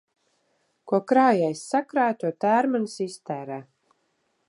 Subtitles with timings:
[0.91, 3.65] Ko krājējs sakrāj, to tērmanis iztērē.